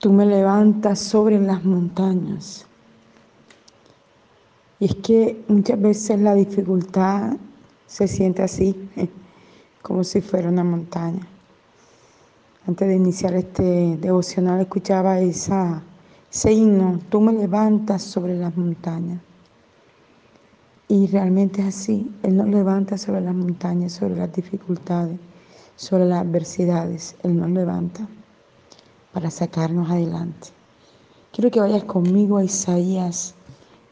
Tú 0.00 0.10
me 0.14 0.24
levantas 0.24 0.98
sobre 0.98 1.38
las 1.38 1.62
montañas. 1.62 2.64
Y 4.78 4.86
es 4.86 4.94
que 4.94 5.44
muchas 5.46 5.78
veces 5.78 6.20
la 6.20 6.34
dificultad 6.34 7.36
se 7.86 8.08
siente 8.08 8.42
así, 8.42 8.74
como 9.82 10.02
si 10.02 10.22
fuera 10.22 10.48
una 10.48 10.64
montaña. 10.64 11.28
Antes 12.66 12.88
de 12.88 12.96
iniciar 12.96 13.34
este 13.34 13.98
devocional 13.98 14.62
escuchaba 14.62 15.20
ese 15.20 16.50
himno, 16.50 16.98
tú 17.10 17.20
me 17.20 17.34
levantas 17.34 18.00
sobre 18.00 18.38
las 18.38 18.56
montañas. 18.56 19.20
Y 20.88 21.08
realmente 21.08 21.60
es 21.60 21.76
así, 21.76 22.10
Él 22.22 22.38
nos 22.38 22.48
levanta 22.48 22.96
sobre 22.96 23.20
las 23.20 23.34
montañas, 23.34 23.92
sobre 23.92 24.16
las 24.16 24.32
dificultades, 24.32 25.20
sobre 25.76 26.06
las 26.06 26.22
adversidades, 26.22 27.16
Él 27.22 27.36
nos 27.36 27.50
levanta 27.50 28.08
para 29.12 29.30
sacarnos 29.30 29.90
adelante. 29.90 30.48
Quiero 31.32 31.50
que 31.50 31.60
vayas 31.60 31.84
conmigo 31.84 32.36
a 32.36 32.44
Isaías 32.44 33.34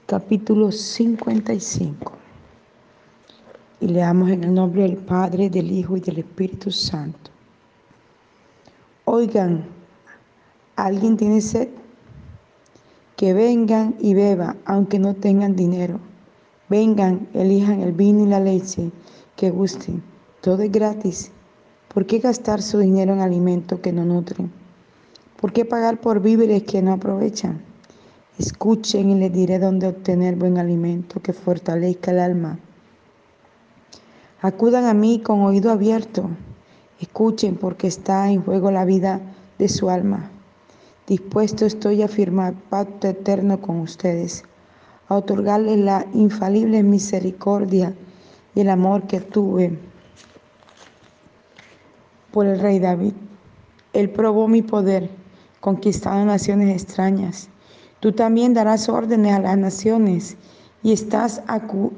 capítulo 0.07 0.73
55 0.73 2.13
y 3.81 3.89
leamos 3.89 4.31
en 4.31 4.45
el 4.45 4.55
nombre 4.55 4.83
del 4.83 4.97
Padre, 4.97 5.51
del 5.51 5.71
Hijo 5.71 5.97
y 5.97 6.01
del 6.01 6.19
Espíritu 6.19 6.71
Santo. 6.71 7.31
Oigan, 9.05 9.65
¿alguien 10.77 11.17
tiene 11.17 11.41
sed? 11.41 11.69
Que 13.17 13.35
vengan 13.35 13.95
y 14.01 14.15
beban, 14.15 14.59
aunque 14.65 14.99
no 14.99 15.15
tengan 15.15 15.57
dinero. 15.57 16.01
Vengan, 16.69 17.29
elijan 17.35 17.81
el 17.81 17.93
vino 17.93 18.25
y 18.25 18.29
la 18.29 18.41
leche 18.41 18.91
que 19.37 19.51
gusten. 19.51 20.03
Todo 20.41 20.63
es 20.63 20.71
gratis. 20.71 21.31
¿Por 21.93 22.07
qué 22.07 22.19
gastar 22.19 22.61
su 22.63 22.79
dinero 22.79 23.15
en 23.15 23.21
alimentos 23.21 23.81
que 23.81 23.93
no 23.93 24.05
nutren? 24.05 24.53
¿Por 25.41 25.53
qué 25.53 25.65
pagar 25.65 26.01
por 26.01 26.21
víveres 26.21 26.65
que 26.65 26.83
no 26.83 26.93
aprovechan? 26.93 27.63
Escuchen 28.41 29.11
y 29.11 29.15
les 29.15 29.33
diré 29.33 29.61
dónde 29.61 29.87
obtener 29.87 30.35
buen 30.35 30.59
alimento 30.59 31.21
que 31.23 31.33
fortalezca 31.33 32.11
el 32.11 32.19
alma. 32.19 32.59
Acudan 34.43 34.87
a 34.87 34.95
mí 34.95 35.21
con 35.21 35.43
oído 35.43 35.71
abierto. 35.71 36.29
Escuchen 36.99 37.55
porque 37.55 37.87
está 37.87 38.29
en 38.33 38.43
juego 38.43 38.73
la 38.73 38.85
vida 38.85 39.21
de 39.59 39.69
su 39.69 39.89
alma. 39.89 40.29
Dispuesto 41.07 41.67
estoy 41.67 42.03
a 42.03 42.09
firmar 42.09 42.55
pacto 42.55 43.07
eterno 43.07 43.61
con 43.61 43.79
ustedes, 43.79 44.43
a 45.07 45.15
otorgarles 45.15 45.79
la 45.79 46.05
infalible 46.15 46.83
misericordia 46.83 47.95
y 48.57 48.63
el 48.63 48.71
amor 48.71 49.07
que 49.07 49.21
tuve 49.21 49.79
por 52.33 52.47
el 52.47 52.59
rey 52.59 52.81
David. 52.81 53.13
Él 53.93 54.11
probó 54.11 54.49
mi 54.49 54.63
poder 54.63 55.28
conquistando 55.61 56.25
naciones 56.25 56.75
extrañas. 56.75 57.49
Tú 58.01 58.13
también 58.13 58.55
darás 58.55 58.89
órdenes 58.89 59.35
a 59.35 59.41
las 59.41 59.59
naciones 59.59 60.37
y 60.83 60.93
estás 60.93 61.43
acu, 61.47 61.93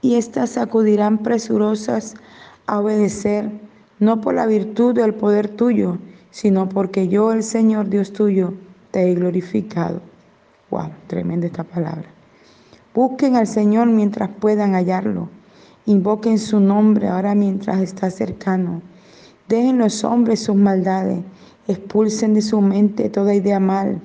y 0.00 0.14
estas 0.14 0.56
acudirán 0.56 1.18
presurosas 1.18 2.14
a 2.66 2.78
obedecer, 2.80 3.50
no 3.98 4.20
por 4.20 4.34
la 4.34 4.46
virtud 4.46 4.94
del 4.94 5.14
poder 5.14 5.48
tuyo, 5.48 5.98
sino 6.30 6.68
porque 6.68 7.08
yo, 7.08 7.32
el 7.32 7.42
Señor 7.42 7.88
Dios 7.88 8.12
tuyo, 8.12 8.54
te 8.92 9.10
he 9.10 9.14
glorificado. 9.14 10.00
Wow, 10.70 10.90
tremenda 11.06 11.46
esta 11.46 11.64
palabra. 11.64 12.08
Busquen 12.94 13.36
al 13.36 13.46
Señor 13.46 13.88
mientras 13.88 14.30
puedan 14.40 14.74
hallarlo. 14.74 15.28
Invoquen 15.86 16.38
su 16.38 16.60
nombre 16.60 17.08
ahora 17.08 17.34
mientras 17.34 17.80
está 17.80 18.10
cercano. 18.10 18.82
Dejen 19.48 19.78
los 19.78 20.04
hombres 20.04 20.40
sus 20.40 20.56
maldades, 20.56 21.20
expulsen 21.68 22.34
de 22.34 22.42
su 22.42 22.60
mente 22.60 23.08
toda 23.08 23.34
idea 23.34 23.58
mal. 23.58 23.98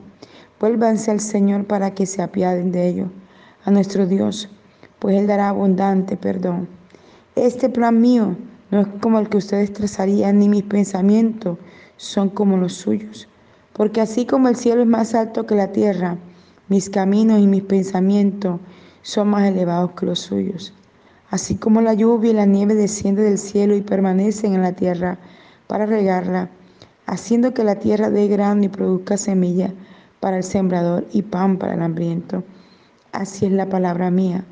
Vuélvanse 0.57 1.11
al 1.11 1.19
Señor 1.19 1.65
para 1.65 1.93
que 1.93 2.05
se 2.05 2.21
apiaden 2.21 2.71
de 2.71 2.87
ellos, 2.87 3.09
a 3.65 3.71
nuestro 3.71 4.07
Dios, 4.07 4.49
pues 4.99 5.17
Él 5.17 5.27
dará 5.27 5.49
abundante 5.49 6.15
perdón. 6.15 6.69
Este 7.35 7.67
plan 7.67 7.99
mío 7.99 8.37
no 8.71 8.81
es 8.81 8.87
como 9.01 9.19
el 9.19 9.27
que 9.27 9.35
ustedes 9.35 9.73
trazarían, 9.73 10.39
ni 10.39 10.47
mis 10.47 10.63
pensamientos 10.63 11.57
son 11.97 12.29
como 12.29 12.55
los 12.55 12.73
suyos. 12.73 13.27
Porque 13.73 13.99
así 13.99 14.25
como 14.25 14.47
el 14.47 14.55
cielo 14.55 14.83
es 14.83 14.87
más 14.87 15.13
alto 15.13 15.45
que 15.45 15.55
la 15.55 15.73
tierra, 15.73 16.17
mis 16.69 16.89
caminos 16.89 17.41
y 17.41 17.47
mis 17.47 17.63
pensamientos 17.63 18.61
son 19.01 19.27
más 19.27 19.45
elevados 19.45 19.91
que 19.91 20.05
los 20.05 20.19
suyos. 20.19 20.73
Así 21.33 21.55
como 21.55 21.81
la 21.81 21.95
lluvia 21.95 22.29
y 22.29 22.35
la 22.35 22.45
nieve 22.45 22.75
descienden 22.75 23.25
del 23.25 23.39
cielo 23.39 23.75
y 23.75 23.81
permanecen 23.81 24.53
en 24.53 24.61
la 24.61 24.73
tierra 24.73 25.17
para 25.65 25.87
regarla, 25.87 26.51
haciendo 27.07 27.55
que 27.55 27.63
la 27.63 27.79
tierra 27.79 28.11
dé 28.11 28.27
grano 28.27 28.65
y 28.65 28.69
produzca 28.69 29.17
semilla 29.17 29.73
para 30.19 30.37
el 30.37 30.43
sembrador 30.43 31.07
y 31.11 31.23
pan 31.23 31.57
para 31.57 31.73
el 31.73 31.81
hambriento. 31.81 32.43
Así 33.13 33.47
es 33.47 33.51
la 33.51 33.67
palabra 33.67 34.11
mía. 34.11 34.45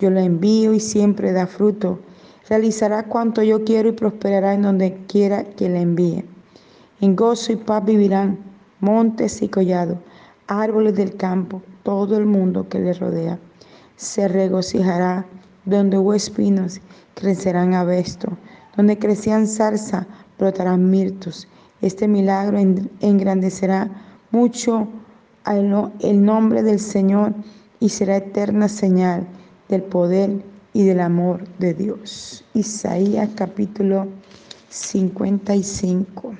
Yo 0.00 0.10
la 0.10 0.24
envío 0.24 0.74
y 0.74 0.80
siempre 0.80 1.30
da 1.30 1.46
fruto. 1.46 2.00
Realizará 2.48 3.04
cuanto 3.04 3.44
yo 3.44 3.62
quiero 3.62 3.90
y 3.90 3.92
prosperará 3.92 4.54
en 4.54 4.62
donde 4.62 5.06
quiera 5.06 5.44
que 5.44 5.68
la 5.68 5.82
envíe. 5.82 6.24
En 7.00 7.14
gozo 7.14 7.52
y 7.52 7.56
paz 7.58 7.84
vivirán 7.84 8.40
montes 8.80 9.40
y 9.40 9.48
collados, 9.48 9.98
árboles 10.48 10.96
del 10.96 11.14
campo, 11.16 11.62
todo 11.84 12.18
el 12.18 12.26
mundo 12.26 12.68
que 12.68 12.80
le 12.80 12.92
rodea. 12.92 13.38
Se 13.94 14.26
regocijará 14.26 15.26
donde 15.64 15.98
hubo 15.98 16.14
espinos, 16.14 16.80
crecerán 17.14 17.74
abesto. 17.74 18.36
Donde 18.76 18.98
crecían 18.98 19.46
zarza, 19.46 20.06
brotarán 20.38 20.90
mirtos. 20.90 21.48
Este 21.80 22.08
milagro 22.08 22.58
engrandecerá 23.00 23.90
mucho 24.30 24.88
el 25.46 26.24
nombre 26.24 26.62
del 26.62 26.80
Señor 26.80 27.34
y 27.80 27.88
será 27.90 28.16
eterna 28.16 28.68
señal 28.68 29.26
del 29.68 29.82
poder 29.82 30.42
y 30.72 30.84
del 30.84 31.00
amor 31.00 31.44
de 31.58 31.74
Dios. 31.74 32.44
Isaías 32.54 33.28
capítulo 33.34 34.08
55. 34.70 36.34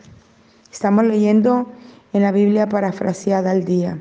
Estamos 0.73 1.05
leyendo 1.05 1.69
en 2.12 2.23
la 2.23 2.33
Biblia 2.33 2.69
parafraseada 2.69 3.53
al 3.53 3.65
día. 3.65 3.99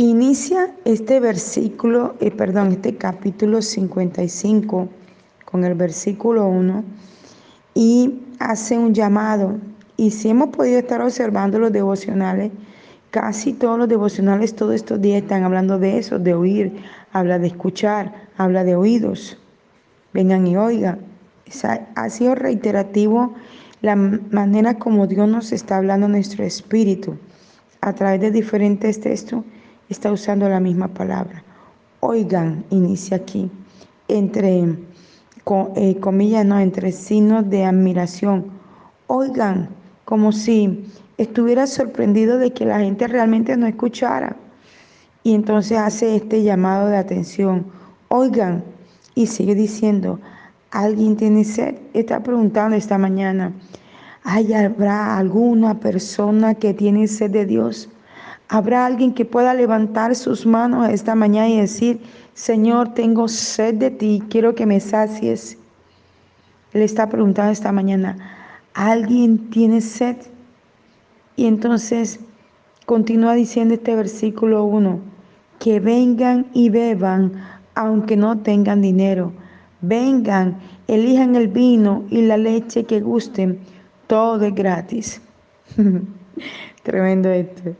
Inicia 0.00 0.70
este 0.86 1.20
versículo, 1.20 2.14
eh, 2.20 2.30
perdón, 2.30 2.72
este 2.72 2.96
capítulo 2.96 3.60
55 3.60 4.88
con 5.44 5.62
el 5.62 5.74
versículo 5.74 6.48
1 6.48 6.82
y 7.74 8.22
hace 8.38 8.78
un 8.78 8.94
llamado. 8.94 9.58
Y 9.98 10.12
si 10.12 10.30
hemos 10.30 10.56
podido 10.56 10.78
estar 10.78 11.02
observando 11.02 11.58
los 11.58 11.70
devocionales, 11.70 12.50
casi 13.10 13.52
todos 13.52 13.78
los 13.78 13.90
devocionales 13.90 14.56
todos 14.56 14.74
estos 14.74 15.02
días 15.02 15.20
están 15.20 15.42
hablando 15.42 15.78
de 15.78 15.98
eso, 15.98 16.18
de 16.18 16.32
oír, 16.32 16.82
habla 17.12 17.38
de 17.38 17.48
escuchar, 17.48 18.26
habla 18.38 18.64
de 18.64 18.76
oídos. 18.76 19.36
Vengan 20.14 20.46
y 20.46 20.56
oigan. 20.56 21.00
Ha 21.94 22.08
sido 22.08 22.34
reiterativo 22.34 23.34
la 23.82 23.96
manera 23.96 24.78
como 24.78 25.06
Dios 25.06 25.28
nos 25.28 25.52
está 25.52 25.76
hablando 25.76 26.06
a 26.06 26.08
nuestro 26.08 26.42
espíritu. 26.42 27.18
A 27.82 27.92
través 27.92 28.22
de 28.22 28.30
diferentes 28.30 28.98
textos 28.98 29.44
está 29.90 30.12
usando 30.12 30.48
la 30.48 30.60
misma 30.60 30.88
palabra. 30.88 31.42
Oigan, 32.00 32.64
inicia 32.70 33.18
aquí, 33.18 33.50
entre 34.08 34.78
eh, 35.76 35.96
comillas, 36.00 36.46
no, 36.46 36.58
entre 36.58 36.92
signos 36.92 37.50
de 37.50 37.64
admiración. 37.64 38.46
Oigan, 39.08 39.68
como 40.04 40.32
si 40.32 40.86
estuviera 41.18 41.66
sorprendido 41.66 42.38
de 42.38 42.52
que 42.52 42.64
la 42.64 42.80
gente 42.80 43.06
realmente 43.06 43.56
no 43.56 43.66
escuchara. 43.66 44.36
Y 45.22 45.34
entonces 45.34 45.76
hace 45.76 46.16
este 46.16 46.42
llamado 46.42 46.88
de 46.88 46.96
atención. 46.96 47.66
Oigan, 48.08 48.64
y 49.14 49.26
sigue 49.26 49.54
diciendo, 49.54 50.18
¿alguien 50.70 51.16
tiene 51.16 51.44
sed? 51.44 51.74
Está 51.92 52.22
preguntando 52.22 52.76
esta 52.76 52.96
mañana, 52.96 53.52
¿hay 54.24 54.52
habrá 54.54 55.18
alguna 55.18 55.78
persona 55.78 56.54
que 56.54 56.72
tiene 56.72 57.06
sed 57.06 57.30
de 57.30 57.44
Dios? 57.44 57.88
¿Habrá 58.52 58.84
alguien 58.84 59.14
que 59.14 59.24
pueda 59.24 59.54
levantar 59.54 60.16
sus 60.16 60.44
manos 60.44 60.88
esta 60.88 61.14
mañana 61.14 61.48
y 61.48 61.60
decir, 61.60 62.00
Señor, 62.34 62.94
tengo 62.94 63.28
sed 63.28 63.76
de 63.76 63.92
ti, 63.92 64.24
quiero 64.28 64.56
que 64.56 64.66
me 64.66 64.80
sacies? 64.80 65.56
Le 66.72 66.82
está 66.82 67.08
preguntando 67.08 67.52
esta 67.52 67.70
mañana, 67.70 68.18
¿alguien 68.74 69.50
tiene 69.50 69.80
sed? 69.80 70.16
Y 71.36 71.46
entonces 71.46 72.18
continúa 72.86 73.34
diciendo 73.34 73.74
este 73.74 73.94
versículo 73.94 74.64
1, 74.64 74.98
que 75.60 75.78
vengan 75.78 76.46
y 76.52 76.70
beban 76.70 77.40
aunque 77.76 78.16
no 78.16 78.36
tengan 78.38 78.80
dinero. 78.80 79.32
Vengan, 79.80 80.58
elijan 80.88 81.36
el 81.36 81.46
vino 81.46 82.04
y 82.10 82.22
la 82.22 82.36
leche 82.36 82.82
que 82.82 83.00
gusten, 83.00 83.60
todo 84.08 84.44
es 84.44 84.54
gratis. 84.56 85.22
Tremendo 86.82 87.30
esto. 87.30 87.76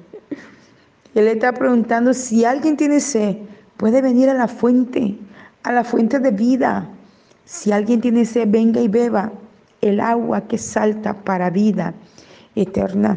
Él 1.14 1.26
está 1.26 1.52
preguntando 1.52 2.14
si 2.14 2.44
alguien 2.44 2.76
tiene 2.76 3.00
sed, 3.00 3.36
puede 3.76 4.02
venir 4.02 4.28
a 4.28 4.34
la 4.34 4.48
fuente, 4.48 5.16
a 5.62 5.72
la 5.72 5.84
fuente 5.84 6.18
de 6.18 6.30
vida. 6.30 6.88
Si 7.44 7.72
alguien 7.72 8.00
tiene 8.00 8.24
sed, 8.24 8.48
venga 8.48 8.80
y 8.80 8.88
beba. 8.88 9.32
el 9.80 9.98
agua 9.98 10.42
que 10.42 10.58
salta 10.58 11.14
para 11.14 11.48
vida 11.48 11.94
eterna. 12.54 13.16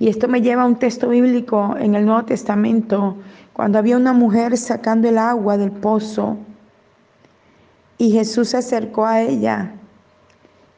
Y 0.00 0.08
esto 0.08 0.26
me 0.26 0.42
lleva 0.42 0.62
a 0.62 0.66
un 0.66 0.76
texto 0.76 1.08
bíblico 1.08 1.76
en 1.78 1.94
el 1.94 2.04
Nuevo 2.04 2.24
Testamento, 2.24 3.16
cuando 3.52 3.78
había 3.78 3.96
una 3.96 4.12
mujer 4.12 4.56
sacando 4.56 5.08
el 5.08 5.18
agua 5.18 5.56
del 5.56 5.70
pozo 5.70 6.36
y 7.98 8.12
Jesús 8.12 8.50
se 8.50 8.58
acercó 8.58 9.04
a 9.04 9.20
ella 9.20 9.72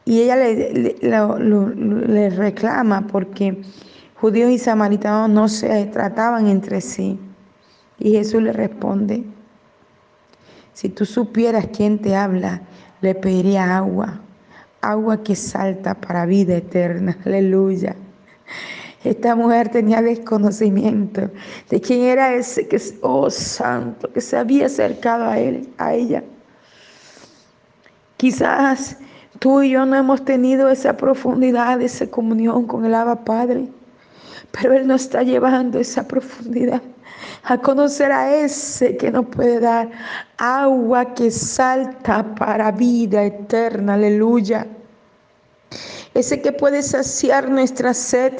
y 0.06 0.22
ella 0.22 0.36
le, 0.36 0.96
le, 1.02 2.30
reclama 2.30 3.06
porque 3.06 3.60
judíos 4.20 4.50
y 4.50 4.58
samaritanos 4.58 5.30
no 5.30 5.48
se 5.48 5.86
trataban 5.86 6.46
entre 6.46 6.80
sí. 6.80 7.18
Y 7.98 8.12
Jesús 8.12 8.42
le 8.42 8.52
responde, 8.52 9.24
si 10.72 10.88
tú 10.88 11.04
supieras 11.04 11.68
quién 11.74 11.98
te 11.98 12.14
habla, 12.14 12.62
le 13.00 13.14
pediría 13.14 13.76
agua, 13.76 14.20
agua 14.80 15.22
que 15.22 15.36
salta 15.36 15.94
para 15.94 16.26
vida 16.26 16.56
eterna. 16.56 17.16
Aleluya. 17.24 17.96
Esta 19.02 19.34
mujer 19.34 19.70
tenía 19.70 20.02
desconocimiento 20.02 21.30
de 21.70 21.80
quién 21.80 22.02
era 22.02 22.34
ese 22.34 22.68
que, 22.68 22.78
oh 23.00 23.30
santo, 23.30 24.12
que 24.12 24.20
se 24.20 24.36
había 24.36 24.66
acercado 24.66 25.24
a 25.24 25.38
él, 25.38 25.70
a 25.78 25.94
ella. 25.94 26.22
Quizás 28.18 28.98
tú 29.38 29.62
y 29.62 29.70
yo 29.70 29.86
no 29.86 29.96
hemos 29.96 30.22
tenido 30.26 30.68
esa 30.68 30.98
profundidad, 30.98 31.80
esa 31.80 32.06
comunión 32.08 32.66
con 32.66 32.84
el 32.84 32.94
Abba 32.94 33.24
Padre, 33.24 33.68
pero 34.52 34.74
Él 34.74 34.86
nos 34.86 35.02
está 35.02 35.22
llevando 35.22 35.78
esa 35.78 36.06
profundidad 36.06 36.82
a 37.44 37.58
conocer 37.58 38.12
a 38.12 38.34
ese 38.34 38.96
que 38.96 39.10
nos 39.10 39.26
puede 39.26 39.60
dar 39.60 39.90
agua 40.38 41.14
que 41.14 41.30
salta 41.30 42.34
para 42.34 42.70
vida 42.70 43.24
eterna, 43.24 43.94
aleluya. 43.94 44.66
Ese 46.12 46.42
que 46.42 46.52
puede 46.52 46.82
saciar 46.82 47.48
nuestra 47.48 47.94
sed 47.94 48.34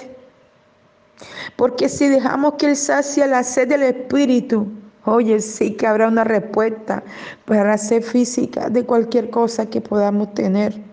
porque 1.56 1.88
si 1.88 2.08
dejamos 2.08 2.54
que 2.54 2.66
Él 2.66 2.76
sacie 2.76 3.26
la 3.26 3.42
sed 3.42 3.68
del 3.68 3.82
Espíritu, 3.82 4.66
oye, 5.04 5.40
sí 5.40 5.72
que 5.72 5.86
habrá 5.86 6.08
una 6.08 6.24
respuesta 6.24 7.02
para 7.44 7.76
sed 7.76 8.02
física 8.02 8.68
de 8.70 8.84
cualquier 8.84 9.30
cosa 9.30 9.66
que 9.66 9.80
podamos 9.80 10.32
tener. 10.34 10.89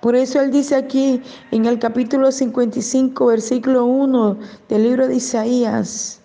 Por 0.00 0.14
eso 0.14 0.40
Él 0.40 0.52
dice 0.52 0.76
aquí 0.76 1.20
en 1.50 1.66
el 1.66 1.78
capítulo 1.78 2.30
55, 2.30 3.26
versículo 3.26 3.84
1 3.84 4.38
del 4.68 4.82
libro 4.84 5.08
de 5.08 5.16
Isaías, 5.16 6.20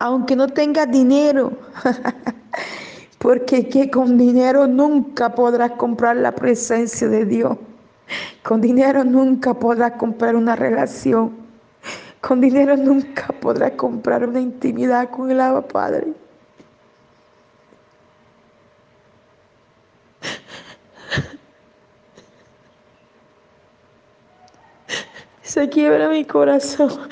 aunque 0.00 0.34
no 0.34 0.48
tengas 0.48 0.90
dinero, 0.90 1.52
porque 3.18 3.68
que 3.68 3.88
con 3.88 4.18
dinero 4.18 4.66
nunca 4.66 5.32
podrás 5.32 5.72
comprar 5.72 6.16
la 6.16 6.32
presencia 6.32 7.08
de 7.08 7.24
Dios. 7.24 7.56
Con 8.42 8.60
dinero 8.60 9.04
nunca 9.04 9.54
podrás 9.54 9.92
comprar 9.92 10.34
una 10.34 10.56
relación. 10.56 11.32
Con 12.20 12.40
dinero 12.40 12.76
nunca 12.76 13.28
podrás 13.40 13.72
comprar 13.72 14.28
una 14.28 14.40
intimidad 14.40 15.10
con 15.10 15.30
el 15.30 15.40
Abba 15.40 15.62
Padre. 15.62 16.12
Se 25.56 25.70
quiebra 25.70 26.10
mi 26.10 26.22
corazón 26.22 27.08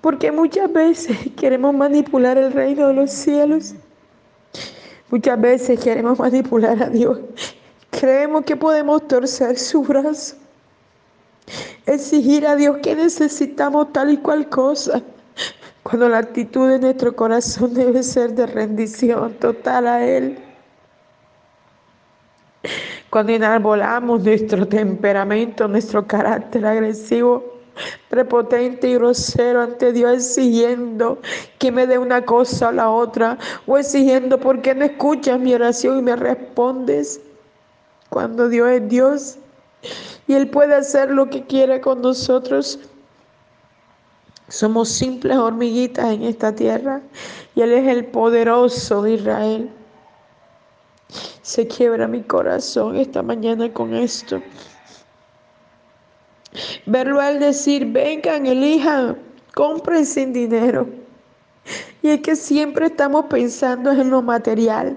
porque 0.00 0.32
muchas 0.32 0.72
veces 0.72 1.16
queremos 1.36 1.72
manipular 1.72 2.36
el 2.36 2.50
reino 2.50 2.88
de 2.88 2.94
los 2.94 3.12
cielos. 3.12 3.74
Muchas 5.08 5.40
veces 5.40 5.78
queremos 5.78 6.18
manipular 6.18 6.82
a 6.82 6.88
Dios. 6.88 7.20
Creemos 7.90 8.44
que 8.44 8.56
podemos 8.56 9.06
torcer 9.06 9.56
su 9.56 9.84
brazo 9.84 10.34
exigir 11.86 12.44
a 12.44 12.56
Dios 12.56 12.78
que 12.82 12.96
necesitamos 12.96 13.92
tal 13.92 14.12
y 14.12 14.16
cual 14.16 14.48
cosa, 14.48 15.00
cuando 15.84 16.08
la 16.08 16.18
actitud 16.18 16.68
de 16.68 16.80
nuestro 16.80 17.14
corazón 17.14 17.72
debe 17.72 18.02
ser 18.02 18.32
de 18.32 18.48
rendición 18.48 19.32
total 19.34 19.86
a 19.86 20.04
Él. 20.04 20.40
Cuando 23.14 23.30
enarbolamos 23.30 24.24
nuestro 24.24 24.66
temperamento, 24.66 25.68
nuestro 25.68 26.04
carácter 26.04 26.66
agresivo, 26.66 27.44
prepotente 28.08 28.88
y 28.88 28.94
grosero 28.94 29.62
ante 29.62 29.92
Dios, 29.92 30.14
exigiendo 30.14 31.20
que 31.60 31.70
me 31.70 31.86
dé 31.86 31.96
una 31.96 32.24
cosa 32.24 32.70
o 32.70 32.72
la 32.72 32.90
otra, 32.90 33.38
o 33.68 33.78
exigiendo 33.78 34.40
porque 34.40 34.74
no 34.74 34.84
escuchas 34.84 35.38
mi 35.38 35.54
oración 35.54 36.00
y 36.00 36.02
me 36.02 36.16
respondes, 36.16 37.20
cuando 38.08 38.48
Dios 38.48 38.68
es 38.70 38.88
Dios 38.88 39.38
y 40.26 40.32
Él 40.34 40.50
puede 40.50 40.74
hacer 40.74 41.12
lo 41.12 41.30
que 41.30 41.44
quiera 41.44 41.80
con 41.80 42.02
nosotros. 42.02 42.80
Somos 44.48 44.88
simples 44.88 45.36
hormiguitas 45.36 46.12
en 46.12 46.24
esta 46.24 46.52
tierra 46.52 47.00
y 47.54 47.60
Él 47.60 47.74
es 47.74 47.86
el 47.86 48.06
poderoso 48.06 49.02
de 49.02 49.12
Israel. 49.12 49.70
Se 51.44 51.66
quiebra 51.66 52.08
mi 52.08 52.22
corazón 52.22 52.96
esta 52.96 53.22
mañana 53.22 53.70
con 53.70 53.92
esto. 53.92 54.40
Verlo 56.86 57.20
al 57.20 57.38
decir, 57.38 57.84
vengan, 57.84 58.46
elijan, 58.46 59.18
compren 59.54 60.06
sin 60.06 60.32
dinero. 60.32 60.88
Y 62.00 62.08
es 62.08 62.22
que 62.22 62.34
siempre 62.34 62.86
estamos 62.86 63.26
pensando 63.26 63.92
en 63.92 64.08
lo 64.08 64.22
material, 64.22 64.96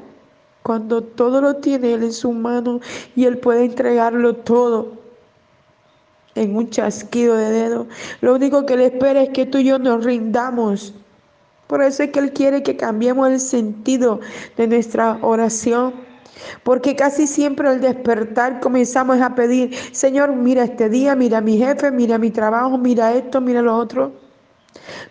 cuando 0.64 1.04
todo 1.04 1.42
lo 1.42 1.58
tiene 1.58 1.96
Él 1.96 2.04
en 2.04 2.14
su 2.14 2.32
mano 2.32 2.80
y 3.14 3.26
Él 3.26 3.40
puede 3.40 3.66
entregarlo 3.66 4.34
todo 4.34 4.94
en 6.36 6.56
un 6.56 6.70
chasquido 6.70 7.36
de 7.36 7.52
dedo. 7.52 7.88
Lo 8.22 8.36
único 8.36 8.66
que 8.66 8.76
Él 8.76 8.82
espera 8.84 9.24
es 9.24 9.30
que 9.32 9.46
tú 9.46 9.58
y 9.58 9.66
yo 9.66 9.80
nos 9.80 10.06
rindamos. 10.06 10.94
Por 11.68 11.84
eso 11.84 12.04
es 12.04 12.12
que 12.12 12.20
Él 12.20 12.32
quiere 12.32 12.64
que 12.64 12.78
cambiemos 12.78 13.28
el 13.28 13.42
sentido 13.42 14.22
de 14.56 14.68
nuestra 14.68 15.20
oración. 15.22 16.07
Porque 16.64 16.96
casi 16.96 17.28
siempre 17.28 17.68
al 17.68 17.82
despertar 17.82 18.60
comenzamos 18.60 19.22
a 19.22 19.36
pedir, 19.36 19.76
Señor, 19.92 20.36
mira 20.36 20.64
este 20.64 20.90
día, 20.90 21.16
mira 21.16 21.42
mi 21.42 21.58
jefe, 21.58 21.92
mira 21.92 22.18
mi 22.18 22.32
trabajo, 22.32 22.78
mira 22.78 23.14
esto, 23.14 23.42
mira 23.42 23.62
lo 23.62 23.76
otro. 23.76 24.12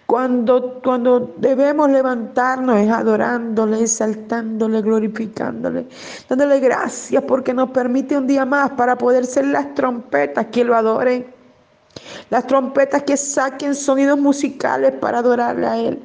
Cuando, 0.06 0.80
cuando 0.82 1.34
debemos 1.38 1.90
levantarnos 1.90 2.76
es 2.78 2.90
adorándole, 2.90 3.82
exaltándole, 3.82 4.80
glorificándole, 4.80 5.86
dándole 6.28 6.60
gracias 6.60 7.22
porque 7.24 7.52
nos 7.52 7.70
permite 7.70 8.16
un 8.16 8.26
día 8.26 8.44
más 8.46 8.70
para 8.70 8.96
poder 8.96 9.26
ser 9.26 9.46
las 9.46 9.74
trompetas 9.74 10.46
que 10.46 10.64
lo 10.64 10.76
adoren, 10.76 11.26
las 12.30 12.46
trompetas 12.46 13.02
que 13.02 13.16
saquen 13.16 13.74
sonidos 13.74 14.18
musicales 14.18 14.92
para 14.92 15.18
adorarle 15.18 15.66
a 15.66 15.76
Él. 15.76 16.00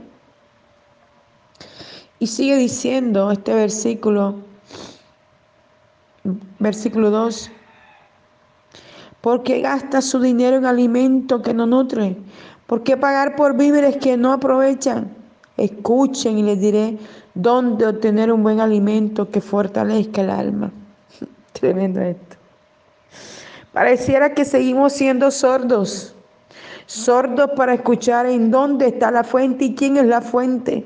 Y 2.17 2.27
sigue 2.27 2.55
diciendo 2.55 3.31
este 3.31 3.53
versículo, 3.53 4.35
versículo 6.59 7.09
2, 7.09 7.51
porque 9.21 9.61
gasta 9.61 10.01
su 10.01 10.19
dinero 10.19 10.57
en 10.57 10.65
alimento 10.65 11.41
que 11.41 11.53
no 11.53 11.65
nutre 11.65 12.17
¿Por 12.71 12.83
qué 12.83 12.95
pagar 12.95 13.35
por 13.35 13.57
víveres 13.57 13.97
que 13.97 14.15
no 14.15 14.31
aprovechan? 14.31 15.11
Escuchen 15.57 16.37
y 16.37 16.43
les 16.43 16.57
diré 16.61 16.97
dónde 17.33 17.85
obtener 17.85 18.31
un 18.31 18.43
buen 18.43 18.61
alimento 18.61 19.29
que 19.29 19.41
fortalezca 19.41 20.21
el 20.21 20.29
alma. 20.29 20.71
Tremendo 21.51 21.99
esto. 21.99 22.37
Pareciera 23.73 24.33
que 24.33 24.45
seguimos 24.45 24.93
siendo 24.93 25.31
sordos, 25.31 26.15
sordos 26.85 27.49
para 27.57 27.73
escuchar 27.73 28.25
en 28.25 28.51
dónde 28.51 28.87
está 28.87 29.11
la 29.11 29.25
fuente 29.25 29.65
y 29.65 29.75
quién 29.75 29.97
es 29.97 30.05
la 30.05 30.21
fuente. 30.21 30.85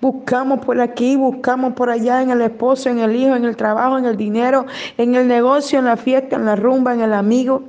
Buscamos 0.00 0.64
por 0.64 0.80
aquí, 0.80 1.16
buscamos 1.16 1.74
por 1.74 1.90
allá 1.90 2.22
en 2.22 2.30
el 2.30 2.40
esposo, 2.40 2.88
en 2.88 3.00
el 3.00 3.16
hijo, 3.16 3.34
en 3.34 3.44
el 3.44 3.56
trabajo, 3.56 3.98
en 3.98 4.04
el 4.04 4.16
dinero, 4.16 4.66
en 4.96 5.14
el 5.14 5.26
negocio, 5.26 5.78
en 5.78 5.86
la 5.86 5.96
fiesta, 5.96 6.36
en 6.36 6.44
la 6.44 6.54
rumba, 6.56 6.94
en 6.94 7.00
el 7.00 7.12
amigo 7.12 7.62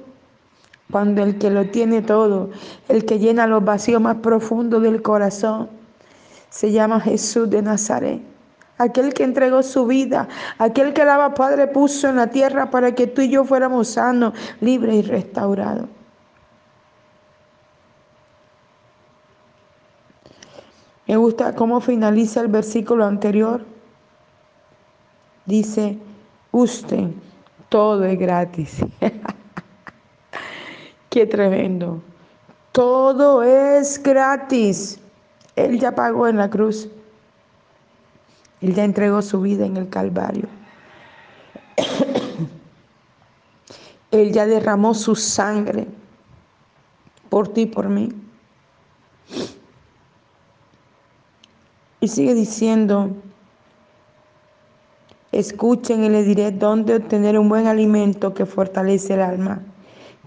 cuando 0.91 1.23
el 1.23 1.37
que 1.37 1.49
lo 1.51 1.67
tiene 1.67 2.01
todo, 2.01 2.49
el 2.87 3.05
que 3.05 3.19
llena 3.19 3.45
los 3.45 3.63
vacíos 3.63 4.01
más 4.01 4.17
profundos 4.17 4.81
del 4.81 5.01
corazón, 5.01 5.69
se 6.49 6.71
llama 6.71 6.99
Jesús 6.99 7.49
de 7.49 7.61
Nazaret. 7.61 8.21
Aquel 8.79 9.13
que 9.13 9.23
entregó 9.23 9.61
su 9.61 9.85
vida, 9.85 10.27
aquel 10.57 10.93
que 10.93 11.01
el 11.01 11.33
Padre 11.35 11.67
puso 11.67 12.07
en 12.07 12.15
la 12.15 12.27
tierra 12.27 12.71
para 12.71 12.95
que 12.95 13.07
tú 13.07 13.21
y 13.21 13.29
yo 13.29 13.43
fuéramos 13.43 13.89
sanos, 13.89 14.33
libres 14.61 14.95
y 14.95 15.01
restaurados. 15.01 15.85
Me 21.09 21.17
gusta 21.17 21.55
cómo 21.55 21.81
finaliza 21.81 22.41
el 22.41 22.49
versículo 22.49 23.03
anterior. 23.03 23.65
Dice, 25.47 25.97
usted, 26.51 27.09
todo 27.67 28.05
es 28.05 28.19
gratis. 28.19 28.77
Qué 31.09 31.25
tremendo. 31.25 31.99
Todo 32.71 33.41
es 33.41 34.03
gratis. 34.03 34.99
Él 35.55 35.79
ya 35.79 35.95
pagó 35.95 36.27
en 36.27 36.37
la 36.37 36.47
cruz. 36.47 36.87
Él 38.61 38.75
ya 38.75 38.83
entregó 38.83 39.23
su 39.23 39.41
vida 39.41 39.65
en 39.65 39.77
el 39.77 39.89
Calvario. 39.89 40.47
Él 44.11 44.31
ya 44.31 44.45
derramó 44.45 44.93
su 44.93 45.15
sangre 45.15 45.87
por 47.29 47.51
ti 47.51 47.65
por 47.65 47.89
mí. 47.89 48.13
Y 52.01 52.07
sigue 52.07 52.33
diciendo, 52.33 53.09
escuchen 55.31 56.03
y 56.03 56.09
les 56.09 56.25
diré 56.25 56.51
dónde 56.51 56.95
obtener 56.95 57.37
un 57.37 57.49
buen 57.49 57.67
alimento 57.67 58.33
que 58.33 58.45
fortalece 58.45 59.15
el 59.15 59.21
alma. 59.21 59.61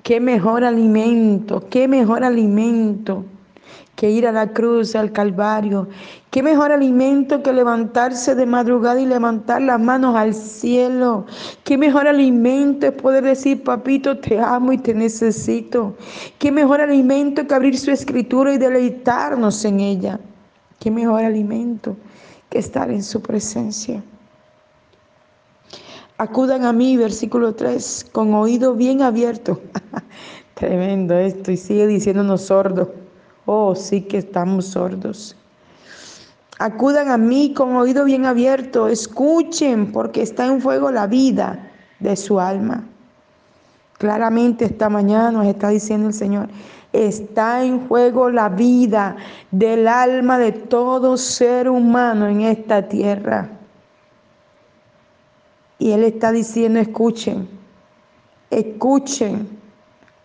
Qué 0.03 0.21
mejor 0.21 0.65
alimento, 0.65 1.69
qué 1.71 1.89
mejor 1.89 2.25
alimento 2.25 3.25
que 4.03 4.11
ir 4.11 4.27
a 4.27 4.33
la 4.33 4.49
cruz, 4.53 4.97
al 4.97 5.13
Calvario. 5.13 5.89
Qué 6.31 6.43
mejor 6.43 6.73
alimento 6.73 7.43
que 7.43 7.53
levantarse 7.53 8.35
de 8.35 8.47
madrugada 8.47 9.01
y 9.01 9.07
levantar 9.07 9.63
las 9.63 9.81
manos 9.81 10.17
al 10.17 10.35
cielo. 10.35 11.27
Qué 11.63 11.79
mejor 11.79 12.09
alimento 12.09 12.87
es 12.87 12.93
poder 12.93 13.23
decir, 13.23 13.63
papito, 13.63 14.19
te 14.19 14.41
amo 14.41 14.73
y 14.73 14.79
te 14.79 14.93
necesito. 14.93 15.95
Qué 16.39 16.51
mejor 16.51 16.81
alimento 16.81 17.47
que 17.47 17.55
abrir 17.55 17.79
su 17.79 17.91
escritura 17.91 18.53
y 18.53 18.59
deleitarnos 18.59 19.65
en 19.65 19.81
ella. 19.81 20.19
Qué 20.83 20.91
mejor 20.91 21.23
alimento 21.23 21.97
que 22.51 22.59
estar 22.59 22.91
en 22.91 23.05
su 23.05 23.23
presencia. 23.23 24.03
Acudan 26.19 26.65
a 26.65 26.73
mí, 26.73 26.97
versículo 26.97 27.55
3, 27.55 28.09
con 28.11 28.35
oído 28.35 28.75
bien 28.75 29.01
abierto. 29.01 29.61
Tremendo 30.55 31.15
esto. 31.15 31.53
Y 31.53 31.57
sigue 31.57 31.87
diciéndonos 31.87 32.47
sordos. 32.47 32.89
Oh, 33.47 33.77
sí 33.77 34.01
que 34.01 34.19
estamos 34.19 34.67
sordos. 34.67 35.37
Acudan 36.59 37.13
a 37.13 37.17
mí 37.17 37.55
con 37.55 37.77
oído 37.77 38.05
bien 38.05 38.27
abierto, 38.27 38.89
escuchen, 38.89 39.93
porque 39.93 40.23
está 40.23 40.47
en 40.47 40.61
fuego 40.61 40.91
la 40.91 41.07
vida 41.07 41.71
de 42.01 42.17
su 42.17 42.41
alma. 42.41 42.89
Claramente 43.99 44.65
esta 44.65 44.89
mañana 44.89 45.31
nos 45.31 45.47
está 45.47 45.69
diciendo 45.69 46.09
el 46.09 46.15
Señor, 46.15 46.49
está 46.93 47.65
en 47.65 47.87
juego 47.89 48.31
la 48.31 48.49
vida 48.49 49.17
del 49.51 49.89
alma 49.89 50.39
de 50.39 50.53
todo 50.53 51.17
ser 51.17 51.69
humano 51.69 52.27
en 52.27 52.43
esta 52.43 52.89
tierra. 52.89 53.49
Y 55.79 55.93
Él 55.93 56.05
está 56.05 56.31
diciendo, 56.31 56.79
escuchen, 56.79 57.49
escuchen 58.51 59.49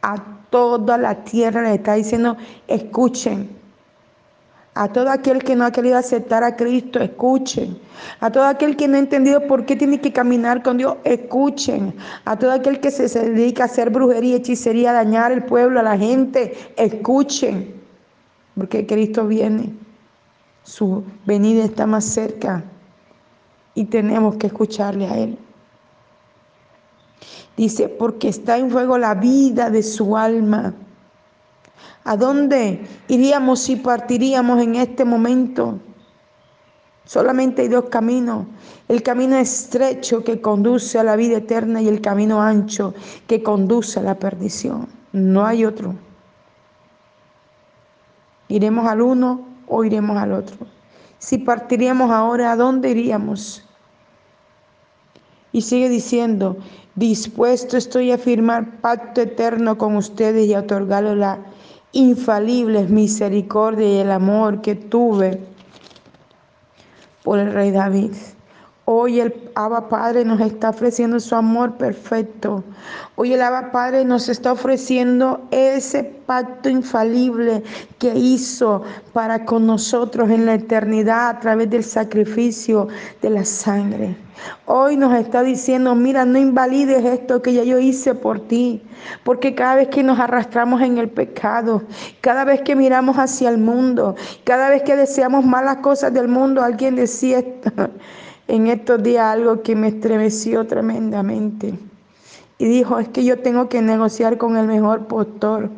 a 0.01 0.15
toda 0.50 0.97
la 0.97 1.24
tierra 1.24 1.62
le 1.63 1.75
está 1.75 1.93
diciendo, 1.93 2.38
escuchen. 2.67 3.50
A 4.79 4.88
todo 4.89 5.10
aquel 5.10 5.43
que 5.43 5.55
no 5.55 5.65
ha 5.65 5.72
querido 5.72 5.98
aceptar 5.98 6.43
a 6.43 6.55
Cristo, 6.55 7.00
escuchen. 7.00 7.79
A 8.19 8.31
todo 8.31 8.43
aquel 8.43 8.77
que 8.77 8.88
no 8.88 8.96
ha 8.96 9.00
entendido 9.00 9.48
por 9.48 9.65
qué 9.65 9.75
tiene 9.75 10.00
que 10.00 10.13
caminar 10.13 10.62
con 10.62 10.77
Dios, 10.77 10.98
escuchen. 11.03 11.96
A 12.25 12.38
todo 12.38 12.51
aquel 12.51 12.79
que 12.79 12.91
se, 12.91 13.07
dedica 13.07 13.63
a 13.63 13.65
hacer 13.65 13.89
brujería, 13.89 14.36
hechicería, 14.36 14.91
a 14.91 14.93
dañar 14.93 15.31
el 15.31 15.43
pueblo, 15.43 15.79
a 15.79 15.84
la 15.84 15.98
gente, 15.98 16.55
escuchen. 16.77 17.74
Porque 18.55 18.86
Cristo 18.86 19.27
viene. 19.27 19.74
Su 20.62 21.03
venida 21.25 21.63
está 21.63 21.88
más 21.88 22.05
cerca. 22.05 22.63
Y 23.74 23.86
tenemos 23.86 24.36
que 24.36 24.46
escucharle 24.46 25.07
a 25.07 25.17
Él. 25.17 25.39
Dice, 27.55 27.89
porque 27.89 28.27
está 28.27 28.60
en 28.60 28.69
fuego 28.69 29.00
la 29.00 29.15
vida 29.15 29.72
de 29.72 29.81
su 29.81 30.15
alma. 30.15 30.75
¿A 32.03 32.15
dónde 32.15 32.88
iríamos 33.07 33.60
si 33.60 33.75
partiríamos 33.75 34.62
en 34.62 34.75
este 34.75 35.03
momento? 35.05 35.79
Solamente 37.05 37.62
hay 37.62 37.69
dos 37.69 37.86
caminos. 37.86 38.46
El 38.88 39.01
camino 39.01 39.38
estrecho 39.38 40.24
que 40.24 40.41
conduce 40.41 41.00
a 41.00 41.03
la 41.03 41.15
vida 41.15 41.38
eterna 41.38 41.81
y 41.81 41.88
el 41.88 42.01
camino 42.01 42.41
ancho 42.41 42.93
que 43.27 43.41
conduce 43.41 44.00
a 44.00 44.03
la 44.03 44.15
perdición. 44.15 44.88
No 45.13 45.46
hay 45.46 45.65
otro. 45.65 45.96
¿Iremos 48.50 48.88
al 48.88 49.01
uno 49.01 49.46
o 49.67 49.84
iremos 49.84 50.17
al 50.17 50.34
otro? 50.34 50.57
Si 51.19 51.38
partiríamos 51.38 52.12
ahora, 52.12 52.51
¿a 52.51 52.55
dónde 52.55 52.89
iríamos? 52.89 53.63
Y 55.51 55.62
sigue 55.62 55.89
diciendo, 55.89 56.57
dispuesto 56.96 57.77
estoy 57.77 58.12
a 58.12 58.17
firmar 58.17 58.79
pacto 58.81 59.22
eterno 59.22 59.77
con 59.77 59.96
ustedes 59.96 60.46
y 60.48 60.53
a 60.53 60.60
otorgarle 60.60 61.15
la 61.15 61.39
infalible 61.91 62.84
misericordia 62.84 63.88
y 63.88 63.98
el 63.98 64.12
amor 64.12 64.62
que 64.62 64.75
tuve 64.75 65.39
por 67.24 67.39
el 67.39 67.53
rey 67.53 67.72
David. 67.72 68.12
Hoy 68.89 69.20
el 69.20 69.34
Abba 69.56 69.89
Padre 69.89 70.24
nos 70.24 70.39
está 70.39 70.70
ofreciendo 70.70 71.20
su 71.20 71.36
amor 71.36 71.74
perfecto. 71.75 72.63
Hoy 73.17 73.34
el 73.34 73.41
Abba 73.41 73.74
Padre 73.74 74.06
nos 74.06 74.29
está 74.29 74.53
ofreciendo 74.53 75.46
ese 75.51 76.06
pacto 76.06 76.70
infalible 76.70 77.63
que 78.00 78.15
hizo 78.15 78.84
para 79.12 79.44
con 79.44 79.67
nosotros 79.67 80.29
en 80.29 80.46
la 80.46 80.53
eternidad 80.53 81.27
a 81.32 81.39
través 81.41 81.70
del 81.70 81.84
sacrificio 81.84 82.88
de 83.22 83.29
la 83.29 83.44
sangre. 83.44 84.15
Hoy 84.67 84.96
nos 84.96 85.13
está 85.15 85.44
diciendo, 85.44 85.94
mira, 85.94 86.24
no 86.24 86.38
invalides 86.38 87.03
esto 87.03 87.41
que 87.41 87.56
ya 87.56 87.65
yo 87.65 87.79
hice 87.79 88.15
por 88.15 88.39
ti, 88.39 88.82
porque 89.25 89.53
cada 89.53 89.75
vez 89.75 89.89
que 89.89 90.01
nos 90.01 90.17
arrastramos 90.17 90.82
en 90.82 90.98
el 90.98 91.10
pecado, 91.10 91.84
cada 92.22 92.46
vez 92.46 92.62
que 92.62 92.74
miramos 92.74 93.17
hacia 93.17 93.50
el 93.50 93.58
mundo, 93.58 94.15
cada 94.46 94.70
vez 94.70 94.84
que 94.84 94.96
deseamos 94.96 95.44
malas 95.44 95.77
cosas 95.77 96.13
del 96.13 96.29
mundo, 96.29 96.63
alguien 96.63 96.96
decía 96.96 97.44
en 98.48 98.68
estos 98.68 99.01
días 99.04 99.25
algo 99.25 99.62
que 99.62 99.75
me 99.75 99.89
estremeció 99.89 100.66
tremendamente. 100.66 101.74
Y 102.60 102.66
dijo, 102.66 102.98
es 102.98 103.10
que 103.10 103.24
yo 103.24 103.39
tengo 103.39 103.70
que 103.70 103.82
negociar 103.82 104.38
con 104.38 104.58
el 104.58 104.66
mejor 104.66 105.06
postor. 105.06 105.70